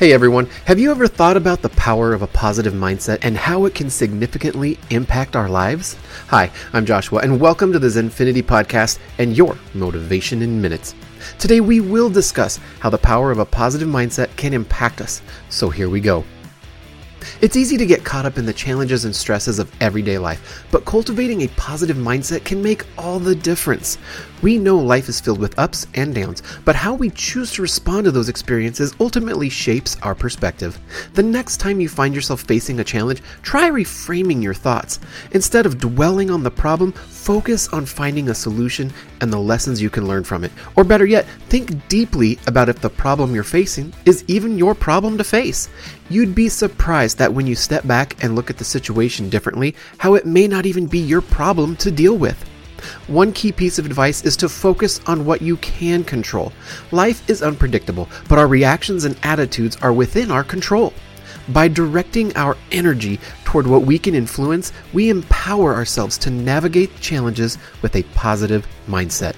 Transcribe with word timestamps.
Hey 0.00 0.14
everyone, 0.14 0.46
have 0.64 0.78
you 0.78 0.90
ever 0.90 1.06
thought 1.06 1.36
about 1.36 1.60
the 1.60 1.68
power 1.68 2.14
of 2.14 2.22
a 2.22 2.26
positive 2.26 2.72
mindset 2.72 3.18
and 3.20 3.36
how 3.36 3.66
it 3.66 3.74
can 3.74 3.90
significantly 3.90 4.78
impact 4.88 5.36
our 5.36 5.46
lives? 5.46 5.94
Hi, 6.28 6.50
I'm 6.72 6.86
Joshua, 6.86 7.20
and 7.20 7.38
welcome 7.38 7.70
to 7.74 7.78
the 7.78 7.88
Zenfinity 7.88 8.42
Podcast 8.42 8.98
and 9.18 9.36
your 9.36 9.58
Motivation 9.74 10.40
in 10.40 10.58
Minutes. 10.58 10.94
Today 11.38 11.60
we 11.60 11.80
will 11.80 12.08
discuss 12.08 12.58
how 12.78 12.88
the 12.88 12.96
power 12.96 13.30
of 13.30 13.40
a 13.40 13.44
positive 13.44 13.88
mindset 13.88 14.34
can 14.36 14.54
impact 14.54 15.02
us. 15.02 15.20
So 15.50 15.68
here 15.68 15.90
we 15.90 16.00
go. 16.00 16.24
It's 17.40 17.56
easy 17.56 17.76
to 17.76 17.86
get 17.86 18.04
caught 18.04 18.26
up 18.26 18.38
in 18.38 18.46
the 18.46 18.52
challenges 18.52 19.04
and 19.04 19.14
stresses 19.14 19.58
of 19.58 19.70
everyday 19.80 20.18
life, 20.18 20.64
but 20.70 20.84
cultivating 20.84 21.42
a 21.42 21.48
positive 21.48 21.96
mindset 21.96 22.44
can 22.44 22.62
make 22.62 22.84
all 22.98 23.18
the 23.18 23.34
difference. 23.34 23.98
We 24.42 24.58
know 24.58 24.78
life 24.78 25.08
is 25.08 25.20
filled 25.20 25.38
with 25.38 25.58
ups 25.58 25.86
and 25.94 26.14
downs, 26.14 26.42
but 26.64 26.76
how 26.76 26.94
we 26.94 27.10
choose 27.10 27.52
to 27.52 27.62
respond 27.62 28.04
to 28.04 28.10
those 28.10 28.28
experiences 28.28 28.94
ultimately 29.00 29.48
shapes 29.48 29.96
our 30.02 30.14
perspective. 30.14 30.78
The 31.14 31.22
next 31.22 31.58
time 31.58 31.80
you 31.80 31.88
find 31.88 32.14
yourself 32.14 32.42
facing 32.42 32.80
a 32.80 32.84
challenge, 32.84 33.22
try 33.42 33.70
reframing 33.70 34.42
your 34.42 34.54
thoughts. 34.54 35.00
Instead 35.32 35.66
of 35.66 35.78
dwelling 35.78 36.30
on 36.30 36.42
the 36.42 36.50
problem, 36.50 36.92
focus 37.20 37.68
on 37.68 37.84
finding 37.84 38.30
a 38.30 38.34
solution 38.34 38.92
and 39.20 39.32
the 39.32 39.38
lessons 39.38 39.82
you 39.82 39.90
can 39.90 40.08
learn 40.08 40.24
from 40.24 40.42
it. 40.42 40.50
Or 40.76 40.84
better 40.84 41.04
yet, 41.04 41.26
think 41.48 41.86
deeply 41.88 42.38
about 42.46 42.68
if 42.70 42.80
the 42.80 42.88
problem 42.88 43.34
you're 43.34 43.44
facing 43.44 43.92
is 44.06 44.24
even 44.26 44.56
your 44.56 44.74
problem 44.74 45.18
to 45.18 45.24
face. 45.24 45.68
You'd 46.08 46.34
be 46.34 46.48
surprised 46.48 47.18
that 47.18 47.32
when 47.32 47.46
you 47.46 47.54
step 47.54 47.86
back 47.86 48.22
and 48.24 48.34
look 48.34 48.48
at 48.48 48.56
the 48.56 48.64
situation 48.64 49.28
differently, 49.28 49.76
how 49.98 50.14
it 50.14 50.26
may 50.26 50.48
not 50.48 50.64
even 50.64 50.86
be 50.86 50.98
your 50.98 51.20
problem 51.20 51.76
to 51.76 51.90
deal 51.90 52.16
with. 52.16 52.42
One 53.08 53.32
key 53.32 53.52
piece 53.52 53.78
of 53.78 53.84
advice 53.84 54.24
is 54.24 54.36
to 54.38 54.48
focus 54.48 55.00
on 55.06 55.26
what 55.26 55.42
you 55.42 55.58
can 55.58 56.02
control. 56.02 56.52
Life 56.90 57.28
is 57.28 57.42
unpredictable, 57.42 58.08
but 58.28 58.38
our 58.38 58.48
reactions 58.48 59.04
and 59.04 59.18
attitudes 59.22 59.76
are 59.82 59.92
within 59.92 60.30
our 60.30 60.42
control. 60.42 60.94
By 61.50 61.68
directing 61.68 62.34
our 62.36 62.56
energy 62.70 63.18
toward 63.50 63.66
what 63.66 63.82
we 63.82 63.98
can 63.98 64.14
influence, 64.14 64.72
we 64.92 65.10
empower 65.10 65.74
ourselves 65.74 66.16
to 66.16 66.30
navigate 66.30 67.00
challenges 67.00 67.58
with 67.82 67.96
a 67.96 68.04
positive 68.14 68.64
mindset. 68.86 69.34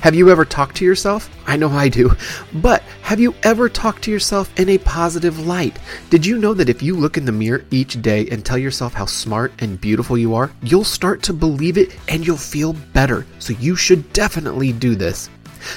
Have 0.00 0.14
you 0.14 0.30
ever 0.30 0.46
talked 0.46 0.76
to 0.76 0.84
yourself? 0.86 1.28
I 1.46 1.58
know 1.58 1.68
I 1.68 1.90
do. 1.90 2.16
But 2.54 2.82
have 3.02 3.20
you 3.20 3.34
ever 3.42 3.68
talked 3.68 4.04
to 4.04 4.10
yourself 4.10 4.50
in 4.58 4.70
a 4.70 4.78
positive 4.78 5.46
light? 5.46 5.78
Did 6.08 6.24
you 6.24 6.38
know 6.38 6.54
that 6.54 6.70
if 6.70 6.82
you 6.82 6.96
look 6.96 7.18
in 7.18 7.26
the 7.26 7.32
mirror 7.32 7.62
each 7.70 8.00
day 8.00 8.26
and 8.30 8.42
tell 8.42 8.56
yourself 8.56 8.94
how 8.94 9.04
smart 9.04 9.52
and 9.58 9.78
beautiful 9.78 10.16
you 10.16 10.34
are, 10.34 10.50
you'll 10.62 10.82
start 10.82 11.22
to 11.24 11.34
believe 11.34 11.76
it 11.76 11.94
and 12.08 12.26
you'll 12.26 12.38
feel 12.38 12.72
better. 12.94 13.26
So 13.40 13.52
you 13.52 13.76
should 13.76 14.10
definitely 14.14 14.72
do 14.72 14.94
this. 14.94 15.28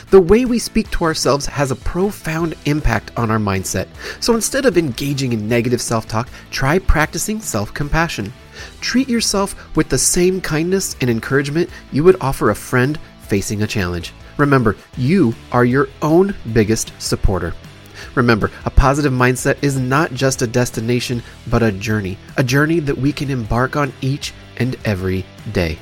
The 0.10 0.22
way 0.22 0.46
we 0.46 0.60
speak 0.60 0.90
to 0.92 1.04
ourselves 1.04 1.46
has 1.46 1.72
a 1.72 1.76
profound 1.76 2.56
impact 2.66 3.12
on 3.18 3.32
our 3.32 3.38
mindset. 3.38 3.88
So 4.20 4.36
instead 4.36 4.66
of 4.66 4.78
engaging 4.78 5.34
in 5.34 5.48
negative 5.48 5.82
self 5.82 6.08
talk, 6.08 6.30
try 6.52 6.80
practicing 6.80 7.40
self 7.40 7.74
compassion. 7.74 8.34
Treat 8.82 9.10
yourself 9.10 9.76
with 9.76 9.90
the 9.90 9.98
same 9.98 10.42
kindness 10.42 10.96
and 11.02 11.10
encouragement 11.10 11.70
you 11.92 12.04
would 12.04 12.18
offer 12.22 12.50
a 12.50 12.56
friend 12.56 13.00
facing 13.22 13.64
a 13.64 13.68
challenge. 13.68 14.14
Remember, 14.38 14.76
you 14.98 15.34
are 15.52 15.66
your 15.66 15.90
own 16.02 16.36
biggest 16.54 16.92
supporter. 17.00 17.54
Remember, 18.16 18.52
a 18.66 18.70
positive 18.70 19.14
mindset 19.14 19.58
is 19.64 19.78
not 19.78 20.14
just 20.14 20.42
a 20.42 20.48
destination, 20.48 21.24
but 21.48 21.64
a 21.64 21.72
journey, 21.72 22.18
a 22.38 22.44
journey 22.44 22.80
that 22.80 22.98
we 22.98 23.12
can 23.12 23.30
embark 23.30 23.76
on 23.76 23.94
each 24.02 24.34
and 24.58 24.76
every 24.86 25.26
day. 25.52 25.78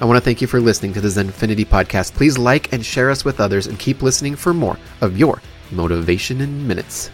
I 0.00 0.04
want 0.04 0.16
to 0.16 0.20
thank 0.20 0.40
you 0.40 0.46
for 0.46 0.60
listening 0.60 0.92
to 0.94 1.00
the 1.00 1.08
Zenfinity 1.08 1.66
podcast. 1.66 2.14
Please 2.14 2.38
like 2.38 2.72
and 2.72 2.84
share 2.84 3.10
us 3.10 3.24
with 3.24 3.40
others 3.40 3.66
and 3.66 3.78
keep 3.78 4.02
listening 4.02 4.36
for 4.36 4.54
more 4.54 4.78
of 5.00 5.18
your 5.18 5.40
Motivation 5.70 6.40
in 6.40 6.66
Minutes. 6.66 7.10